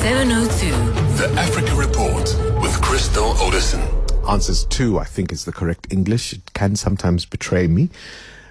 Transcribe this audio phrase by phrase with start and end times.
[0.00, 0.70] 702.
[1.18, 3.82] The Africa Report with Crystal Orderson.
[4.26, 6.32] Answers two, I think, is the correct English.
[6.32, 7.90] It can sometimes betray me.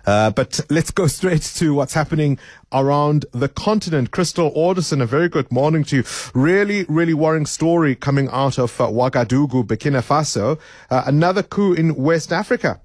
[0.05, 2.37] Uh, but let's go straight to what's happening
[2.71, 4.11] around the continent.
[4.11, 6.03] Crystal Orderson, a very good morning to you.
[6.35, 10.59] Really, really worrying story coming out of uh, Ouagadougou, Burkina Faso.
[10.91, 12.79] Uh, another coup in West Africa.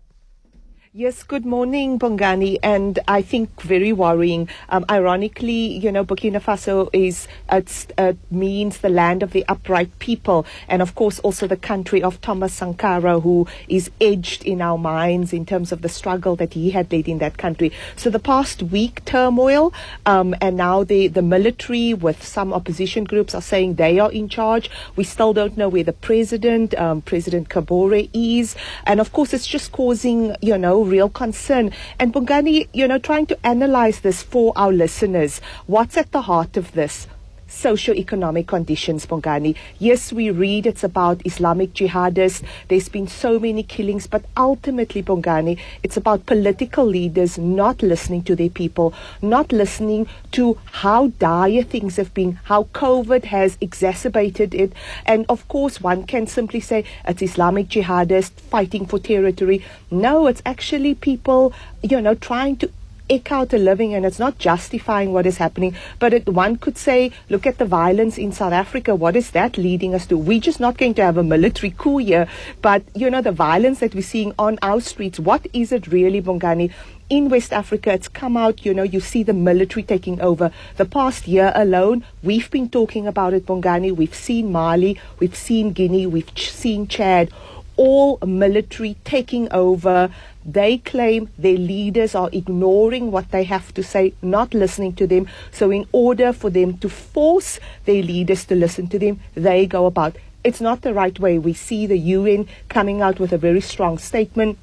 [0.97, 4.49] Yes, good morning, Bongani, and I think very worrying.
[4.69, 10.47] Um, ironically, you know, Burkina Faso is uh, means the land of the upright people,
[10.69, 15.33] and of course also the country of Thomas Sankara, who is edged in our minds
[15.33, 17.73] in terms of the struggle that he had led in that country.
[17.97, 19.75] So the past week turmoil,
[20.07, 24.29] um, and now the the military with some opposition groups are saying they are in
[24.29, 24.71] charge.
[24.95, 28.55] We still don't know where the president, um, President Kabore, is,
[28.87, 31.71] and of course it's just causing, you know real concern.
[31.99, 36.57] And Bongani, you know, trying to analyze this for our listeners, what's at the heart
[36.57, 37.07] of this?
[37.47, 39.57] Socio-economic conditions, Bongani.
[39.79, 42.43] Yes, we read it's about Islamic jihadists.
[42.69, 48.37] There's been so many killings, but ultimately, Bongani, it's about political leaders not listening to
[48.37, 54.73] their people, not listening to how dire things have been, how COVID has exacerbated it.
[55.07, 59.65] And of course, one can simply say it's Islamic jihadists fighting for territory.
[59.91, 61.53] No, it's actually people,
[61.83, 62.71] you know, trying to
[63.09, 65.75] eke out a living and it's not justifying what is happening.
[65.99, 68.95] But it, one could say, look at the violence in South Africa.
[68.95, 70.17] What is that leading us to?
[70.17, 72.27] We're just not going to have a military coup here.
[72.63, 76.23] But, you know, the violence that we're seeing on our streets, what is it really,
[76.23, 76.73] Bongani?
[77.11, 80.51] in West Africa, it's come out, you know, you see the military taking over.
[80.79, 83.95] The past year alone, we've been talking about it, Bongani.
[83.95, 87.31] We've seen Mali, we've seen Guinea, we've ch- seen Chad
[87.77, 90.11] all military taking over.
[90.45, 95.29] They claim their leaders are ignoring what they have to say, not listening to them.
[95.53, 99.87] So, in order for them to force their leaders to listen to them, they go
[99.87, 100.17] about.
[100.43, 101.39] It's not the right way.
[101.39, 104.59] We see the UN coming out with a very strong statement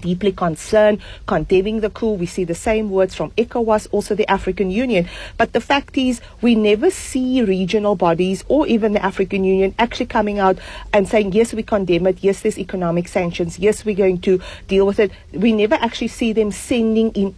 [0.00, 2.12] deeply concerned, condemning the coup.
[2.12, 5.08] We see the same words from ECOWAS, also the African Union.
[5.36, 10.06] But the fact is, we never see regional bodies or even the African Union actually
[10.06, 10.58] coming out
[10.92, 12.18] and saying, yes, we condemn it.
[12.20, 13.58] Yes, there's economic sanctions.
[13.58, 15.12] Yes, we're going to deal with it.
[15.32, 17.34] We never actually see them sending in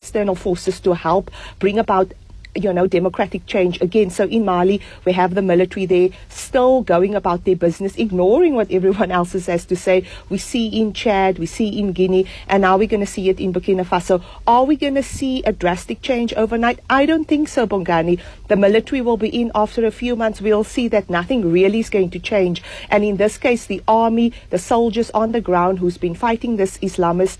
[0.00, 2.12] external forces to help bring about
[2.54, 4.10] you know, democratic change again.
[4.10, 8.70] So in Mali, we have the military there still going about their business, ignoring what
[8.70, 10.04] everyone else has to say.
[10.28, 13.40] We see in Chad, we see in Guinea, and now we're going to see it
[13.40, 14.22] in Burkina Faso.
[14.46, 16.80] Are we going to see a drastic change overnight?
[16.90, 18.20] I don't think so, Bongani.
[18.48, 20.40] The military will be in after a few months.
[20.40, 22.62] We'll see that nothing really is going to change.
[22.90, 26.78] And in this case, the army, the soldiers on the ground who's been fighting this
[26.78, 27.38] Islamist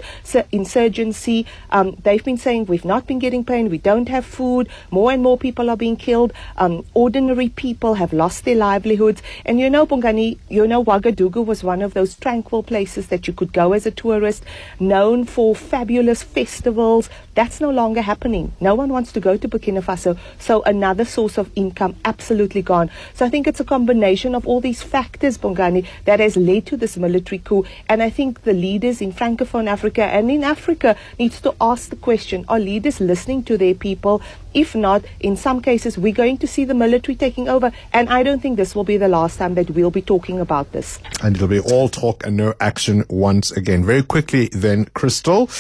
[0.53, 4.98] insurgency, um, they've been saying we've not been getting paid, we don't have food, more
[5.07, 6.33] and more people are being killed.
[6.57, 9.23] Um, ordinary people have lost their livelihoods.
[9.47, 13.33] And you know, Bongani, you know, Ouagadougou was one of those tranquil places that you
[13.33, 14.45] could go as a tourist,
[14.81, 17.09] known for fabulous festivals.
[17.35, 18.53] That's no longer happening.
[18.61, 20.19] No one wants to go to Burkina Faso.
[20.39, 22.91] So another source of income absolutely gone.
[23.15, 26.77] So I think it's a combination of all these factors, Bongani, that has led to
[26.77, 27.65] this military coup.
[27.89, 31.97] And I think the leaders in Francophone Africa and in Africa needs to ask the
[31.97, 34.23] question, are leaders listening to their people?
[34.55, 37.73] If not, in some cases, we're going to see the military taking over.
[37.93, 40.73] And I don't think this will be the last time that we'll be talking about
[40.73, 40.99] this.
[41.23, 43.85] And it'll be all talk and no action once again.
[43.85, 45.51] Very quickly, then, Crystal.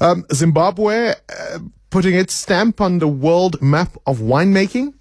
[0.00, 1.58] Um, Zimbabwe uh,
[1.94, 4.92] putting its stamp on the world map of winemaking?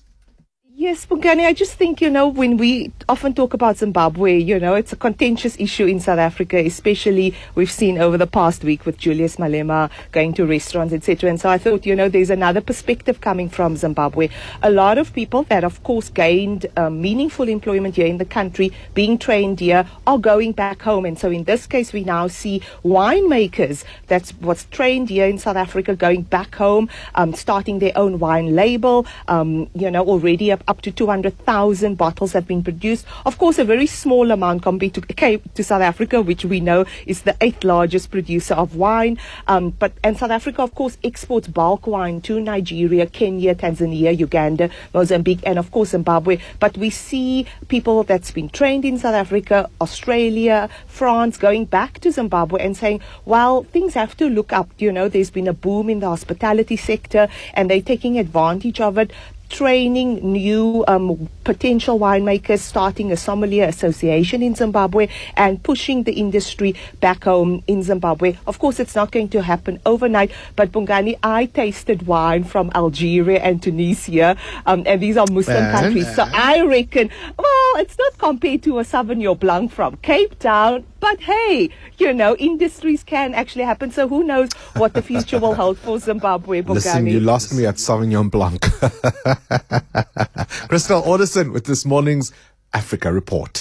[0.84, 4.76] Yes, Bongani, I just think, you know, when we often talk about Zimbabwe, you know,
[4.76, 8.98] it's a contentious issue in South Africa, especially we've seen over the past week with
[8.98, 11.30] Julius Malema going to restaurants, etc.
[11.30, 14.28] And so I thought, you know, there's another perspective coming from Zimbabwe.
[14.62, 18.74] A lot of people that, of course, gained um, meaningful employment here in the country,
[18.94, 21.06] being trained here, are going back home.
[21.06, 25.56] And so in this case, we now see winemakers that's what's trained here in South
[25.56, 30.73] Africa going back home, um, starting their own wine label, um, you know, already up
[30.74, 33.06] up to 200,000 bottles have been produced.
[33.28, 35.02] Of course, a very small amount compared to,
[35.38, 39.20] to South Africa, which we know is the eighth largest producer of wine.
[39.48, 44.72] Um, but and South Africa, of course, exports bulk wine to Nigeria, Kenya, Tanzania, Uganda,
[44.96, 46.40] Mozambique, and of course Zimbabwe.
[46.60, 52.12] But we see people that's been trained in South Africa, Australia, France, going back to
[52.12, 54.70] Zimbabwe and saying, well, things have to look up.
[54.80, 58.98] You know, there's been a boom in the hospitality sector, and they're taking advantage of
[58.98, 59.12] it
[59.54, 65.08] training new um, potential winemakers, starting a sommelier association in Zimbabwe,
[65.38, 68.36] and pushing the industry back home in Zimbabwe.
[68.48, 73.40] Of course, it's not going to happen overnight, but Bongani, I tasted wine from Algeria
[73.42, 74.36] and Tunisia,
[74.66, 76.10] um, and these are Muslim countries.
[76.16, 81.20] So I reckon, well, it's not compared to a Sauvignon Blanc from Cape Town, but
[81.20, 83.92] hey, you know, industries can actually happen.
[83.92, 86.76] So who knows what the future will hold for Zimbabwe, Bongani.
[86.76, 88.62] Listen, you lost me at Sauvignon Blanc.
[90.70, 92.32] Crystal Orderson with this morning's
[92.74, 93.52] Africa Report.